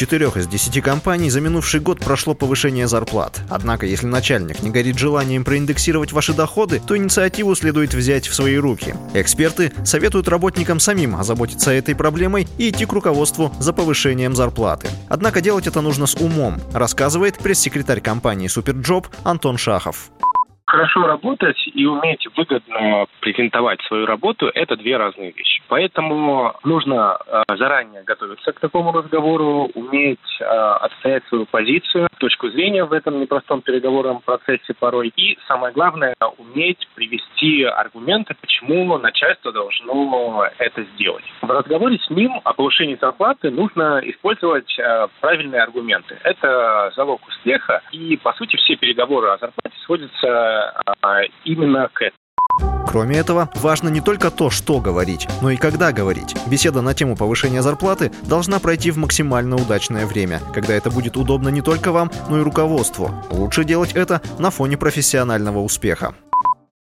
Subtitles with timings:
[0.00, 3.42] Четырех из десяти компаний за минувший год прошло повышение зарплат.
[3.50, 8.56] Однако, если начальник не горит желанием проиндексировать ваши доходы, то инициативу следует взять в свои
[8.56, 8.94] руки.
[9.12, 14.88] Эксперты советуют работникам самим озаботиться этой проблемой и идти к руководству за повышением зарплаты.
[15.10, 20.10] Однако делать это нужно с умом, рассказывает пресс-секретарь компании «Superjob» Антон Шахов
[20.70, 25.62] хорошо работать и уметь выгодно презентовать свою работу– это две разные вещи.
[25.68, 32.84] Поэтому нужно э, заранее готовиться к такому разговору, уметь э, отстоять свою позицию, точку зрения
[32.84, 35.12] в этом непростом переговорном процессе порой.
[35.16, 41.24] И самое главное– уметь привести аргументы, почему начальство должно это сделать.
[41.42, 46.18] В разговоре с ним о повышении зарплаты нужно использовать э, правильные аргументы.
[46.22, 47.82] Это залог успеха.
[47.90, 50.59] И, по сути, все переговоры о зарплате сводятся
[51.02, 52.20] а, именно к этому.
[52.90, 56.34] Кроме этого, важно не только то, что говорить, но и когда говорить.
[56.50, 61.50] Беседа на тему повышения зарплаты должна пройти в максимально удачное время, когда это будет удобно
[61.50, 63.10] не только вам, но и руководству.
[63.30, 66.14] Лучше делать это на фоне профессионального успеха.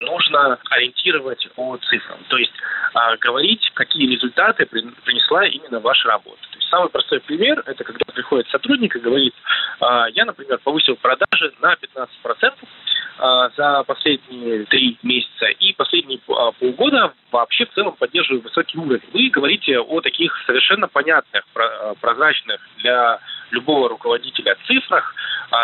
[0.00, 2.52] Нужно ориентировать по цифрам, то есть
[2.94, 6.40] а, говорить, какие результаты принесла именно ваша работа.
[6.52, 9.34] То есть самый простой пример– это когда приходит сотрудник и говорит,
[9.80, 12.52] а, я, например, повысил продажи на 15%, а,
[13.56, 19.02] за последние три месяца и последние а, полгода вообще в целом поддерживаю высокий уровень.
[19.12, 25.14] Вы говорите о таких совершенно понятных, а, прозрачных для любого руководителя цифрах.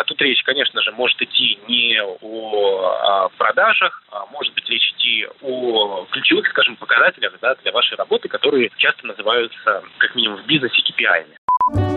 [0.06, 6.06] Тут речь, конечно же, может идти не о продажах, а может быть речь идти о
[6.10, 11.43] ключевых, скажем, показателях да, для вашей работы, которые часто называются, как минимум в бизнесе, KPI.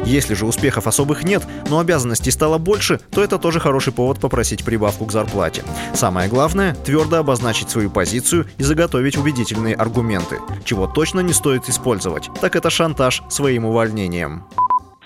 [0.07, 4.63] Если же успехов особых нет, но обязанностей стало больше, то это тоже хороший повод попросить
[4.63, 5.65] прибавку к зарплате.
[5.93, 10.37] Самое главное– твердо обозначить свою позицию и заготовить убедительные аргументы.
[10.63, 14.45] Чего точно не стоит использовать, так это шантаж своим увольнением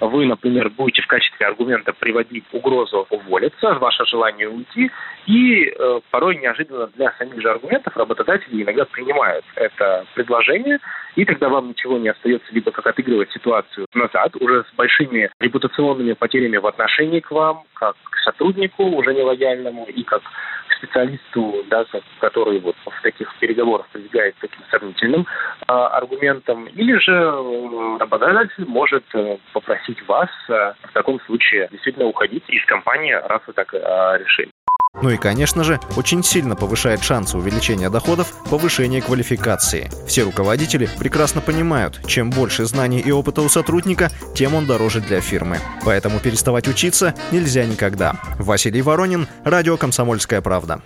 [0.08, 4.92] вы, например, будете в качестве аргумента приводить угрозу уволиться, ваше желание уйти,
[5.28, 10.80] и э, порой неожиданно для самих же аргументов работодатели иногда принимают это предложение,
[11.16, 16.14] и тогда вам ничего не остается либо как отыгрывать ситуацию назад, уже с большими репутационными
[16.14, 20.22] потерями в отношении к вам, как к сотруднику уже нелояльному, и как
[20.81, 21.86] специалисту, да,
[22.19, 25.22] который вот в таких переговорах прибегает таким сомнительным
[25.68, 32.06] э, аргументам, или же э, работодатель может э, попросить вас э, в таком случае действительно
[32.06, 33.78] уходить из компании, раз вы так э,
[34.20, 34.50] решили.
[35.02, 39.90] Ну и, конечно же, очень сильно повышает шансы увеличения доходов повышение квалификации.
[40.06, 45.22] Все руководители прекрасно понимают, чем больше знаний и опыта у сотрудника, тем он дороже для
[45.22, 45.59] фирмы.
[45.84, 48.16] Поэтому переставать учиться нельзя никогда.
[48.38, 50.81] Василий Воронин, Радио «Комсомольская правда».